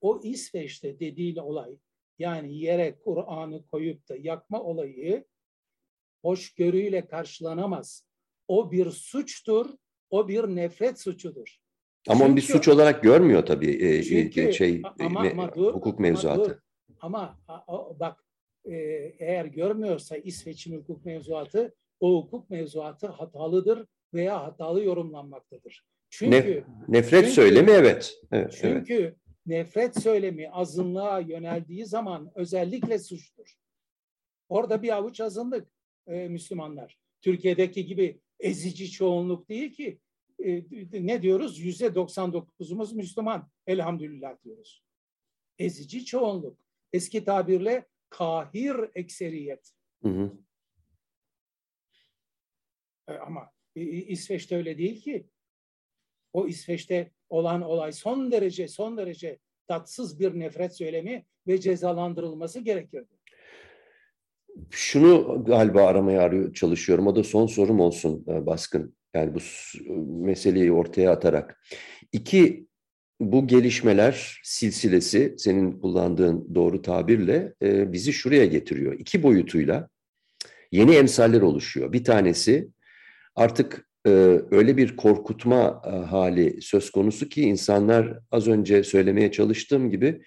O 0.00 0.20
İsveç'te 0.24 1.00
dediğin 1.00 1.36
olay 1.36 1.78
yani 2.18 2.58
yere 2.58 2.98
Kur'an'ı 3.04 3.66
koyup 3.66 4.08
da 4.08 4.16
yakma 4.16 4.62
olayı 4.62 5.24
hoşgörüyle 6.22 7.06
karşılanamaz. 7.06 8.06
O 8.48 8.72
bir 8.72 8.90
suçtur, 8.90 9.70
o 10.10 10.28
bir 10.28 10.42
nefret 10.42 11.00
suçudur. 11.00 11.58
Ama 12.08 12.20
çünkü, 12.20 12.36
bir 12.36 12.42
suç 12.42 12.68
olarak 12.68 13.02
görmüyor 13.02 13.46
tabii 13.46 13.86
e, 13.86 14.02
çünkü, 14.02 14.52
şey 14.52 14.82
ama, 15.00 15.20
me, 15.20 15.30
ama 15.30 15.54
dur, 15.54 15.74
hukuk 15.74 15.98
mevzuatı. 15.98 16.62
Ama, 17.00 17.38
dur. 17.48 17.54
ama 17.66 18.00
bak 18.00 18.24
e, 18.64 18.74
eğer 19.18 19.44
görmüyorsa 19.44 20.16
İsveç'in 20.16 20.78
hukuk 20.78 21.04
mevzuatı 21.04 21.74
o 22.00 22.22
hukuk 22.22 22.50
mevzuatı 22.50 23.06
hatalıdır 23.06 23.86
veya 24.14 24.42
hatalı 24.42 24.84
yorumlanmaktadır. 24.84 25.84
Çünkü 26.10 26.64
ne, 26.88 26.98
nefret 26.98 27.20
çünkü, 27.20 27.34
söylemi 27.34 27.70
evet. 27.70 28.20
evet 28.32 28.58
çünkü 28.60 28.94
evet. 28.94 29.16
nefret 29.46 30.02
söylemi 30.02 30.50
azınlığa 30.50 31.20
yöneldiği 31.20 31.86
zaman 31.86 32.32
özellikle 32.34 32.98
suçtur. 32.98 33.54
Orada 34.48 34.82
bir 34.82 34.96
avuç 34.96 35.20
azınlık 35.20 35.68
e, 36.06 36.28
Müslümanlar. 36.28 36.98
Türkiye'deki 37.20 37.86
gibi 37.86 38.20
ezici 38.40 38.90
çoğunluk 38.90 39.48
değil 39.48 39.72
ki. 39.72 39.98
E, 40.44 40.62
ne 40.92 41.22
diyoruz? 41.22 41.58
Yüzde 41.58 41.86
99'umuz 41.86 42.96
Müslüman. 42.96 43.50
Elhamdülillah 43.66 44.42
diyoruz. 44.44 44.84
Ezici 45.58 46.04
çoğunluk. 46.04 46.58
Eski 46.92 47.24
tabirle 47.24 47.86
kahir 48.08 48.76
ekseriyet. 48.94 49.72
Hı 50.02 50.08
hı. 50.08 50.32
E, 53.08 53.12
ama 53.12 53.50
İsveç'te 53.74 54.56
öyle 54.56 54.78
değil 54.78 55.02
ki. 55.02 55.26
O 56.32 56.46
İsveç'te 56.46 57.10
olan 57.30 57.62
olay 57.62 57.92
son 57.92 58.32
derece 58.32 58.68
son 58.68 58.96
derece 58.96 59.38
tatsız 59.68 60.20
bir 60.20 60.38
nefret 60.38 60.76
söylemi 60.76 61.24
ve 61.46 61.60
cezalandırılması 61.60 62.60
gerekirdi. 62.60 63.22
Şunu 64.70 65.44
galiba 65.46 65.86
aramaya 65.86 66.22
arıyor, 66.22 66.54
çalışıyorum. 66.54 67.06
O 67.06 67.16
da 67.16 67.24
son 67.24 67.46
sorum 67.46 67.80
olsun 67.80 68.24
e, 68.28 68.46
Baskın. 68.46 68.96
Yani 69.14 69.34
bu 69.34 69.38
meseleyi 70.24 70.72
ortaya 70.72 71.10
atarak. 71.12 71.62
İki, 72.12 72.66
bu 73.20 73.46
gelişmeler 73.46 74.40
silsilesi, 74.44 75.34
senin 75.38 75.80
kullandığın 75.80 76.54
doğru 76.54 76.82
tabirle 76.82 77.54
e, 77.62 77.92
bizi 77.92 78.12
şuraya 78.12 78.46
getiriyor. 78.46 78.92
İki 78.98 79.22
boyutuyla 79.22 79.88
yeni 80.72 80.94
emsaller 80.94 81.42
oluşuyor. 81.42 81.92
Bir 81.92 82.04
tanesi 82.04 82.68
artık 83.34 83.88
e, 84.06 84.10
öyle 84.50 84.76
bir 84.76 84.96
korkutma 84.96 85.82
e, 85.86 85.90
hali 85.90 86.62
söz 86.62 86.90
konusu 86.90 87.28
ki 87.28 87.42
insanlar 87.42 88.18
az 88.30 88.48
önce 88.48 88.84
söylemeye 88.84 89.32
çalıştığım 89.32 89.90
gibi 89.90 90.22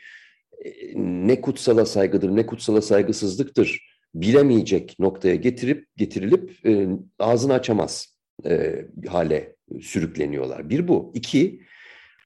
e, 0.66 0.72
ne 0.96 1.42
kutsala 1.42 1.86
saygıdır 1.86 2.36
ne 2.36 2.46
kutsala 2.46 2.82
saygısızlıktır 2.82 3.96
bilemeyecek 4.16 4.96
noktaya 5.00 5.36
getirip 5.36 5.88
getirilip 5.98 6.66
e, 6.66 6.88
ağzını 7.20 7.54
açamaz 7.54 8.18
e, 8.46 8.86
hale 9.08 9.56
sürükleniyorlar. 9.82 10.70
Bir 10.70 10.88
bu. 10.88 11.12
İki, 11.16 11.62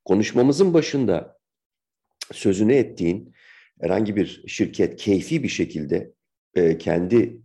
konuşmamızın 0.06 0.74
başında 0.74 1.38
sözünü 2.32 2.74
ettiğin 2.74 3.34
herhangi 3.82 4.16
bir 4.16 4.44
şirket 4.48 4.96
keyfi 4.96 5.44
bir 5.44 5.48
şekilde 5.48 6.14
e, 6.56 6.78
kendi 6.78 7.42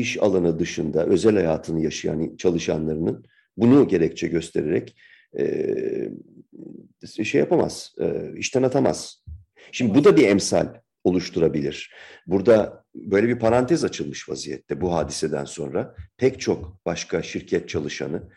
iş 0.00 0.22
alanı 0.22 0.58
dışında 0.58 1.06
özel 1.06 1.34
hayatını 1.34 1.80
yaşayan 1.80 2.36
çalışanlarının 2.36 3.24
bunu 3.56 3.88
gerekçe 3.88 4.28
göstererek 4.28 4.96
e, 5.38 7.24
şey 7.24 7.40
yapamaz, 7.40 7.94
e, 8.00 8.32
işten 8.36 8.62
atamaz. 8.62 9.24
Şimdi 9.72 9.94
bu 9.94 10.04
da 10.04 10.16
bir 10.16 10.28
emsal 10.28 10.74
oluşturabilir. 11.04 11.94
Burada 12.26 12.84
böyle 12.94 13.28
bir 13.28 13.38
parantez 13.38 13.84
açılmış 13.84 14.28
vaziyette 14.28 14.80
bu 14.80 14.94
hadiseden 14.94 15.44
sonra. 15.44 15.94
Pek 16.16 16.40
çok 16.40 16.86
başka 16.86 17.22
şirket 17.22 17.68
çalışanı 17.68 18.30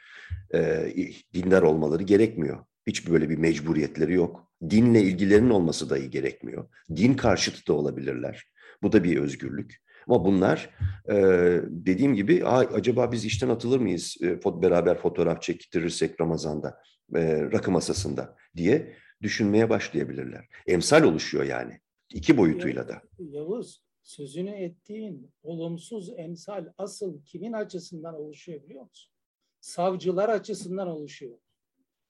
e, 0.54 0.94
dindar 1.34 1.62
olmaları 1.62 2.04
gerekmiyor. 2.04 2.58
Hiç 2.88 3.10
böyle 3.10 3.30
bir 3.30 3.38
mecburiyetleri 3.38 4.14
yok. 4.14 4.52
Dinle 4.70 5.02
ilgilerinin 5.02 5.50
olması 5.50 5.90
dahi 5.90 6.10
gerekmiyor. 6.10 6.70
Din 6.96 7.14
karşıtı 7.14 7.68
da 7.68 7.74
olabilirler. 7.74 8.44
Bu 8.84 8.92
da 8.92 9.04
bir 9.04 9.18
özgürlük. 9.18 9.82
Ama 10.10 10.26
bunlar 10.26 10.70
e, 11.10 11.16
dediğim 11.64 12.16
gibi 12.16 12.46
acaba 12.46 13.12
biz 13.12 13.26
işten 13.26 13.50
atılır 13.50 13.80
mıyız 13.80 14.18
e, 14.22 14.42
beraber 14.62 14.98
fotoğraf 14.98 15.42
çektirirsek 15.42 16.22
Ramazan'da 16.22 16.82
e, 17.16 17.42
rakı 17.42 17.72
masasında 17.72 18.36
diye 18.56 18.96
düşünmeye 19.22 19.70
başlayabilirler. 19.70 20.46
Emsal 20.68 21.04
oluşuyor 21.04 21.44
yani 21.44 21.80
iki 22.14 22.38
boyutuyla 22.38 22.88
da. 22.88 23.02
Yavuz 23.20 23.84
sözünü 24.02 24.50
ettiğin 24.50 25.32
olumsuz 25.44 26.10
emsal 26.18 26.66
asıl 26.78 27.24
kimin 27.26 27.54
açısından 27.54 28.16
oluşuyor 28.16 28.64
biliyor 28.64 28.84
musun? 28.84 29.12
Savcılar 29.60 30.30
açısından 30.30 30.88
oluşuyor. 30.88 31.38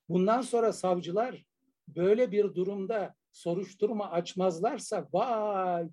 Bundan 0.08 0.42
sonra 0.42 0.72
savcılar 0.72 1.44
böyle 1.88 2.32
bir 2.32 2.54
durumda 2.54 3.14
soruşturma 3.32 4.10
açmazlarsa 4.10 5.08
vay 5.12 5.88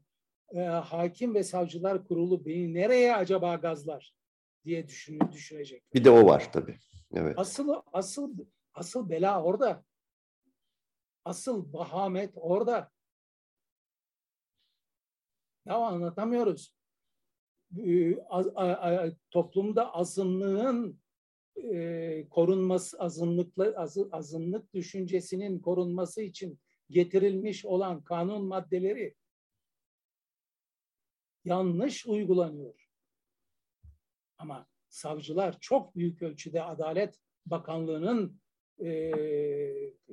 e, 0.53 0.59
hakim 0.59 1.35
ve 1.35 1.43
savcılar 1.43 2.07
kurulu 2.07 2.45
beni 2.45 2.73
nereye 2.73 3.15
acaba 3.15 3.55
gazlar 3.55 4.13
diye 4.65 4.87
düşün, 4.87 5.19
düşünecek. 5.31 5.93
Bir 5.93 6.03
de 6.03 6.09
o 6.09 6.25
var 6.25 6.51
tabii. 6.51 6.77
Evet. 7.13 7.39
Asıl 7.39 7.73
asıl 7.93 8.37
asıl 8.73 9.09
bela 9.09 9.43
orada. 9.43 9.83
Asıl 11.25 11.73
bahamet 11.73 12.31
orada. 12.35 12.91
Ya 15.65 15.75
anlatamıyoruz. 15.75 16.73
Ee, 17.77 18.17
toplumda 19.31 19.93
azınlığın 19.93 20.99
e, 21.63 22.27
korunması, 22.29 22.99
azınlıklı 22.99 23.75
azınlık 24.11 24.73
düşüncesinin 24.73 25.59
korunması 25.59 26.21
için 26.21 26.59
getirilmiş 26.89 27.65
olan 27.65 28.03
kanun 28.03 28.45
maddeleri 28.45 29.15
yanlış 31.47 32.05
uygulanıyor. 32.05 32.89
Ama 34.37 34.67
savcılar 34.89 35.59
çok 35.59 35.95
büyük 35.95 36.21
ölçüde 36.21 36.63
Adalet 36.63 37.19
Bakanlığı'nın 37.45 38.41
e, 38.83 39.11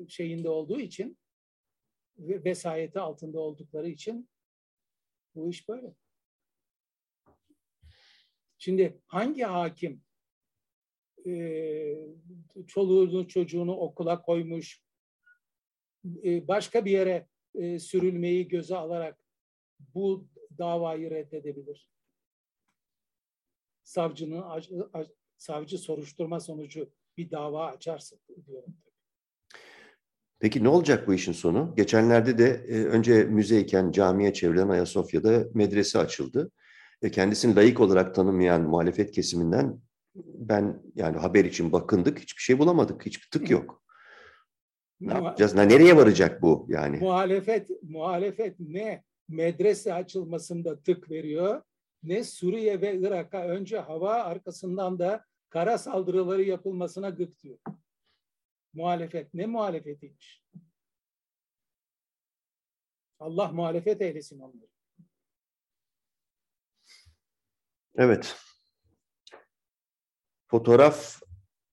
şeyinde 0.08 0.48
olduğu 0.48 0.80
için 0.80 1.18
vesayeti 2.18 3.00
altında 3.00 3.40
oldukları 3.40 3.88
için 3.88 4.28
bu 5.34 5.50
iş 5.50 5.68
böyle. 5.68 5.94
Şimdi 8.58 9.00
hangi 9.06 9.42
hakim 9.42 10.02
e, 11.26 11.32
çoluğunu 12.66 13.28
çocuğunu 13.28 13.76
okula 13.76 14.22
koymuş, 14.22 14.82
e, 16.24 16.48
başka 16.48 16.84
bir 16.84 16.90
yere 16.90 17.28
e, 17.54 17.78
sürülmeyi 17.78 18.48
göze 18.48 18.76
alarak 18.76 19.18
bu 19.78 20.28
davayı 20.58 21.10
reddedebilir. 21.10 21.88
Savcının 23.84 24.44
savcı 25.36 25.78
soruşturma 25.78 26.40
sonucu 26.40 26.90
bir 27.16 27.30
dava 27.30 27.66
açarsa 27.66 28.16
diyorum. 28.46 28.76
Peki 30.40 30.64
ne 30.64 30.68
olacak 30.68 31.08
bu 31.08 31.14
işin 31.14 31.32
sonu? 31.32 31.74
Geçenlerde 31.76 32.38
de 32.38 32.64
e, 32.68 32.84
önce 32.84 33.24
müzeyken 33.24 33.92
camiye 33.92 34.32
çevrilen 34.32 34.68
Ayasofya'da 34.68 35.44
medrese 35.54 35.98
açıldı. 35.98 36.50
E, 37.02 37.10
kendisini 37.10 37.56
layık 37.56 37.80
olarak 37.80 38.14
tanımayan 38.14 38.62
muhalefet 38.62 39.10
kesiminden 39.10 39.80
ben 40.14 40.82
yani 40.94 41.16
haber 41.16 41.44
için 41.44 41.72
bakındık 41.72 42.18
hiçbir 42.18 42.42
şey 42.42 42.58
bulamadık. 42.58 43.06
Hiçbir 43.06 43.28
tık 43.30 43.50
yok. 43.50 43.82
Ne 45.00 45.12
yapacağız? 45.12 45.54
Nereye 45.54 45.96
varacak 45.96 46.42
bu 46.42 46.66
yani? 46.68 46.98
Muhalefet 46.98 47.68
muhalefet 47.82 48.60
ne 48.60 49.04
medrese 49.28 49.94
açılmasında 49.94 50.82
tık 50.82 51.10
veriyor 51.10 51.62
ne 52.02 52.24
Suriye 52.24 52.80
ve 52.80 52.98
Irak'a 52.98 53.44
önce 53.48 53.78
hava 53.78 54.12
arkasından 54.14 54.98
da 54.98 55.24
kara 55.48 55.78
saldırıları 55.78 56.42
yapılmasına 56.42 57.10
gık 57.10 57.40
diyor. 57.40 57.58
Muhalefet 58.72 59.34
ne 59.34 59.46
muhalefetiymiş? 59.46 60.42
Allah 63.18 63.48
muhalefet 63.52 64.02
eylesin 64.02 64.38
onları. 64.40 64.68
Evet. 67.96 68.36
Fotoğraf 70.46 71.22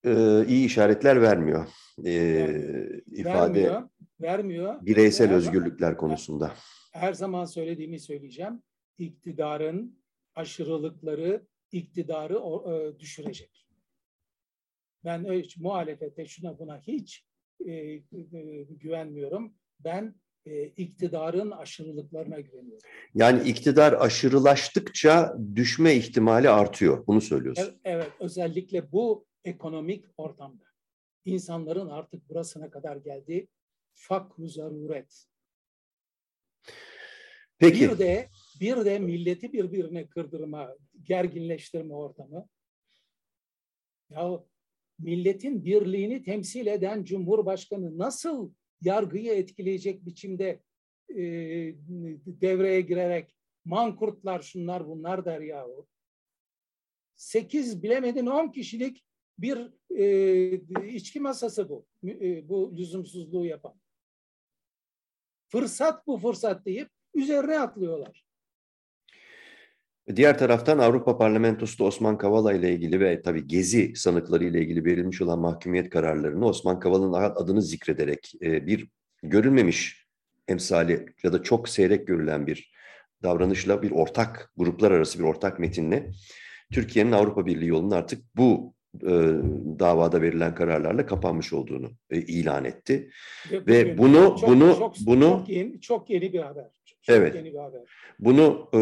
e, 0.04 0.46
iyi 0.48 0.66
işaretler 0.66 1.22
vermiyor. 1.22 1.68
E, 2.06 3.02
ifade 3.08 3.64
vermiyor, 3.64 3.90
vermiyor. 4.22 4.86
bireysel 4.86 5.30
Her- 5.30 5.36
özgürlükler 5.36 5.98
konusunda. 5.98 6.56
Her 6.92 7.14
zaman 7.14 7.46
söylediğimi 7.46 8.00
söyleyeceğim. 8.00 8.64
İktidarın 8.98 10.00
aşırılıkları 10.36 11.48
iktidarı 11.72 12.38
e, 12.74 13.00
düşürecek. 13.00 13.68
Ben 15.06 15.26
ö- 15.26 15.44
muhalefete 15.58 16.26
şuna 16.26 16.60
buna 16.60 16.80
hiç 16.80 17.26
e, 17.66 17.72
e, 17.72 18.02
güvenmiyorum. 18.70 19.54
Ben 19.80 20.16
e, 20.46 20.64
iktidarın 20.66 21.52
aşırılıklarına 21.52 22.40
güveniyorum. 22.40 22.90
Yani 23.16 23.50
iktidar 23.50 23.94
aşırılaştıkça 23.94 25.38
düşme 25.56 25.96
ihtimali 25.96 26.50
artıyor. 26.50 27.08
Bunu 27.08 27.22
söylüyorsun. 27.22 27.64
Evet, 27.64 27.80
evet, 27.84 28.12
özellikle 28.20 28.92
bu 28.92 29.26
ekonomik 29.46 30.06
ortamda. 30.18 30.66
İnsanların 31.26 31.90
artık 31.90 32.30
burasına 32.30 32.70
kadar 32.70 32.96
geldiği 32.96 33.48
fakru 33.94 34.48
zaruret. 34.48 35.31
Peki. 37.58 37.90
Bir 37.90 38.00
de 38.00 38.30
bir 38.60 38.86
de 38.86 39.00
milleti 39.00 39.54
birbirine 39.54 40.08
kırdırma, 40.08 40.78
gerginleştirme 41.04 41.94
ortamı. 41.94 42.48
Ya 44.10 44.44
milletin 45.00 45.66
birliğini 45.66 46.24
temsil 46.24 46.68
eden 46.68 47.04
Cumhurbaşkanı 47.04 47.98
nasıl 47.98 48.54
yargıyı 48.82 49.32
etkileyecek 49.32 50.06
biçimde 50.06 50.64
e, 51.10 51.24
devreye 52.26 52.82
girerek 52.82 53.36
mankurtlar 53.66 54.42
şunlar 54.42 54.88
bunlar 54.88 55.26
der 55.26 55.42
yahu. 55.42 55.88
Sekiz 57.16 57.84
bilemedin 57.84 58.26
on 58.26 58.52
kişilik 58.52 59.06
bir 59.38 59.58
e, 59.98 60.88
içki 60.88 61.20
masası 61.20 61.70
bu. 61.70 61.86
E, 62.06 62.50
bu 62.50 62.78
lüzumsuzluğu 62.78 63.46
yapan. 63.46 63.82
Fırsat 65.52 66.08
bu 66.08 66.18
fırsat 66.18 66.66
deyip 66.66 66.90
üzerine 67.14 67.60
atlıyorlar. 67.60 68.26
Diğer 70.16 70.38
taraftan 70.38 70.80
Avrupa 70.80 71.18
Parlamentosu'da 71.18 71.84
Osman 71.84 72.18
Kavala 72.18 72.54
ile 72.54 72.74
ilgili 72.74 73.00
ve 73.00 73.22
tabii 73.22 73.48
Gezi 73.48 73.96
sanıkları 73.96 74.44
ile 74.44 74.62
ilgili 74.62 74.86
verilmiş 74.86 75.22
olan 75.22 75.40
mahkumiyet 75.40 75.90
kararlarını 75.90 76.46
Osman 76.46 76.80
Kavala'nın 76.80 77.14
adını 77.14 77.62
zikrederek 77.62 78.34
e, 78.42 78.68
bir 78.68 78.90
görülmemiş 79.24 80.08
emsali 80.48 81.06
ya 81.24 81.34
da 81.34 81.44
çok 81.44 81.70
seyrek 81.70 82.08
görülen 82.08 82.48
bir 82.48 82.72
davranışla 83.24 83.82
bir 83.82 83.92
ortak 83.92 84.52
gruplar 84.58 84.92
arası 84.92 85.20
bir 85.20 85.24
ortak 85.24 85.60
metinle 85.60 86.12
Türkiye'nin 86.74 87.12
Avrupa 87.12 87.46
Birliği 87.46 87.68
yolunun 87.68 87.92
artık 87.92 88.24
bu 88.36 88.74
davada 89.80 90.22
verilen 90.22 90.56
kararlarla 90.56 91.06
kapanmış 91.06 91.54
olduğunu 91.54 91.92
e, 92.10 92.22
ilan 92.22 92.66
etti. 92.66 93.10
Ve 93.52 93.86
bugün 93.86 93.98
bunu- 93.98 94.36
çok, 94.40 94.50
bunu- 94.50 94.76
çok, 94.76 94.96
bunu- 95.06 95.22
çok 95.24 95.50
yeni, 95.50 95.82
çok 95.82 96.10
yeni 96.10 96.34
bir 96.34 96.40
haber. 96.40 96.70
Çok 96.86 97.00
Evet. 97.08 97.36
yeni 97.36 97.54
bir 97.54 97.60
haber. 97.60 97.82
Bunu 98.20 98.70
e, 98.74 98.80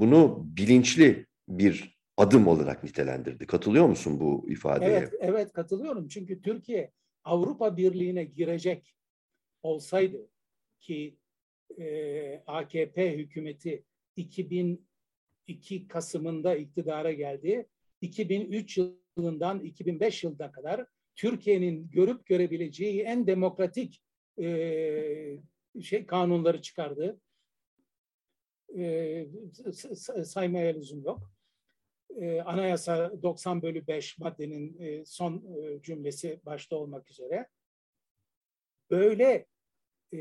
bunu 0.00 0.42
bilinçli 0.56 1.26
bir 1.48 1.96
adım 2.16 2.46
olarak 2.46 2.84
nitelendirdi. 2.84 3.46
Katılıyor 3.46 3.86
musun 3.86 4.20
bu 4.20 4.46
ifadeye? 4.50 4.90
Evet, 4.90 5.12
evet 5.20 5.52
katılıyorum. 5.52 6.08
Çünkü 6.08 6.42
Türkiye 6.42 6.90
Avrupa 7.24 7.76
Birliği'ne 7.76 8.24
girecek 8.24 8.94
olsaydı 9.62 10.28
ki 10.80 11.16
e, 11.78 12.42
AKP 12.46 13.16
hükümeti 13.18 13.84
2002 14.16 15.88
Kasım'ında 15.88 16.56
iktidara 16.56 17.12
geldi. 17.12 17.66
2003 18.00 18.78
yılından 19.16 19.60
2005 19.60 20.24
yılına 20.24 20.52
kadar 20.52 20.86
Türkiye'nin 21.16 21.90
görüp 21.90 22.26
görebileceği 22.26 23.02
en 23.02 23.26
demokratik 23.26 24.02
e, 24.40 25.38
şey 25.82 26.06
kanunları 26.06 26.62
çıkardı. 26.62 27.20
E, 28.78 29.26
saymaya 30.24 30.74
lüzum 30.74 31.04
yok. 31.04 31.32
E, 32.20 32.40
Anayasa 32.40 33.22
90 33.22 33.62
bölü 33.62 33.86
5 33.86 34.18
maddenin 34.18 34.78
e, 34.80 35.04
son 35.04 35.44
e, 35.56 35.82
cümlesi 35.82 36.40
başta 36.44 36.76
olmak 36.76 37.10
üzere. 37.10 37.48
Böyle 38.90 39.46
e, 40.12 40.18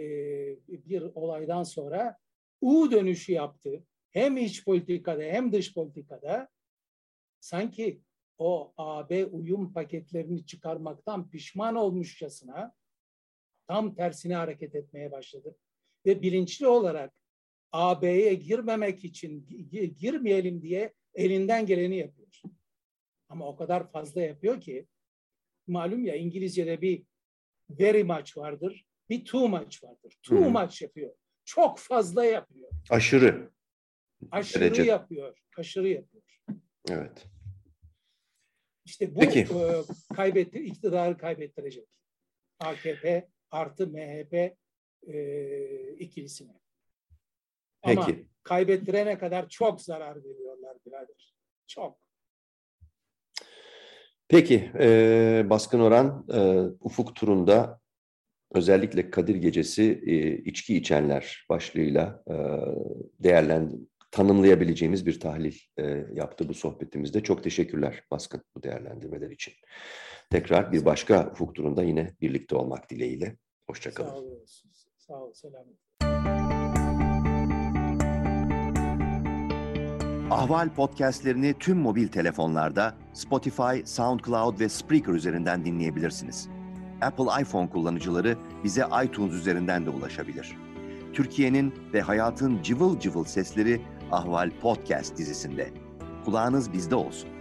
bir 0.68 1.02
olaydan 1.02 1.64
sonra 1.64 2.18
U 2.62 2.92
dönüşü 2.92 3.32
yaptı. 3.32 3.84
Hem 4.12 4.38
iç 4.38 4.66
politikada 4.66 5.22
hem 5.22 5.52
dış 5.52 5.74
politikada 5.74 6.50
sanki 7.46 8.02
o 8.38 8.74
AB 8.78 9.26
uyum 9.26 9.74
paketlerini 9.74 10.46
çıkarmaktan 10.46 11.30
pişman 11.30 11.76
olmuşçasına 11.76 12.74
tam 13.68 13.96
tersine 13.96 14.36
hareket 14.36 14.76
etmeye 14.76 15.12
başladı. 15.12 15.56
Ve 16.06 16.22
bilinçli 16.22 16.68
olarak 16.68 17.14
AB'ye 17.72 18.34
girmemek 18.34 19.06
için 19.06 19.46
gi- 19.46 19.96
girmeyelim 19.96 20.62
diye 20.62 20.94
elinden 21.14 21.66
geleni 21.66 21.98
yapıyor. 21.98 22.42
Ama 23.30 23.48
o 23.48 23.56
kadar 23.56 23.92
fazla 23.92 24.22
yapıyor 24.22 24.62
ki 24.62 24.88
malum 25.68 26.06
ya 26.06 26.16
İngilizce'de 26.16 26.82
bir 26.82 27.04
very 27.70 28.04
much 28.04 28.38
vardır, 28.38 28.86
bir 29.10 29.26
too 29.26 29.48
much 29.48 29.84
vardır. 29.84 30.18
Too 30.24 30.46
Hı. 30.46 30.50
much 30.50 30.82
yapıyor. 30.82 31.14
Çok 31.46 31.80
fazla 31.80 32.26
yapıyor. 32.26 32.70
Aşırı. 32.90 33.52
Aşırı 34.32 34.62
Derece. 34.64 34.84
yapıyor. 34.84 35.38
Aşırı 35.58 35.88
yapıyor. 35.90 36.24
Evet. 36.90 37.26
İşte 38.86 39.16
bu 39.16 39.20
Peki. 39.20 39.40
e, 39.40 39.84
kaybetti, 40.16 40.60
iktidarı 40.60 41.18
kaybettirecek. 41.18 41.88
AKP 42.60 43.28
artı 43.52 43.88
MHP 43.88 44.34
e, 45.08 45.96
ikilisine. 46.00 46.60
Ama 47.84 48.06
Peki. 48.06 48.28
kaybettirene 48.44 49.18
kadar 49.18 49.50
çok 49.50 49.82
zarar 49.82 50.24
veriyorlar 50.24 50.78
birader. 50.86 51.36
Çok. 51.68 51.98
Peki. 54.28 54.72
e, 54.80 55.46
Baskın 55.50 55.80
Oran 55.80 56.26
e, 56.34 56.40
ufuk 56.80 57.16
turunda 57.16 57.80
özellikle 58.52 59.10
Kadir 59.10 59.36
Gecesi 59.36 60.04
e, 60.06 60.38
içki 60.38 60.78
içenler 60.78 61.46
başlığıyla 61.50 62.24
e, 62.28 62.36
değerlen 63.24 63.88
tanımlayabileceğimiz 64.16 65.06
bir 65.06 65.20
tahlil 65.20 65.56
e, 65.78 66.06
yaptı 66.14 66.50
bu 66.50 66.54
sohbetimizde. 66.54 67.24
Çok 67.24 67.44
teşekkürler 67.44 68.04
Baskın 68.12 68.44
bu 68.56 68.64
değerlendirmeler 68.64 69.30
için. 69.30 69.54
Tekrar 70.32 70.72
bir 70.72 70.86
başka 70.86 71.30
ufuk 71.32 71.56
turunda 71.56 71.84
yine 71.84 72.16
birlikte 72.22 72.56
olmak 72.56 72.90
dileğiyle. 72.90 73.38
Hoşçakalın. 73.70 74.10
Sağ 74.10 74.16
ol. 74.16 74.38
Sağ 74.98 75.24
ol. 75.24 75.34
Selamet. 75.34 75.76
Ahval 80.32 80.74
podcastlerini 80.74 81.54
tüm 81.60 81.78
mobil 81.78 82.08
telefonlarda 82.08 82.96
Spotify, 83.14 83.86
SoundCloud 83.86 84.60
ve 84.60 84.70
Spreaker 84.70 85.14
üzerinden 85.14 85.66
dinleyebilirsiniz. 85.66 86.50
Apple 87.02 87.42
iPhone 87.42 87.70
kullanıcıları 87.70 88.38
bize 88.64 88.84
iTunes 89.06 89.34
üzerinden 89.34 89.86
de 89.86 89.90
ulaşabilir. 89.90 90.56
Türkiye'nin 91.14 91.74
ve 91.94 92.02
hayatın 92.02 92.62
cıvıl 92.62 93.00
cıvıl 93.00 93.24
sesleri 93.24 93.82
Ahval 94.16 94.52
Podcast 94.62 95.18
dizisinde. 95.18 95.70
Kulağınız 96.26 96.74
bizde 96.74 96.96
olsun. 96.96 97.35